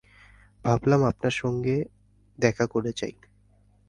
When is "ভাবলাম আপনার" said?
0.65-1.31